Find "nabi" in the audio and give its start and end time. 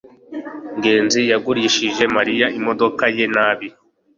3.35-3.67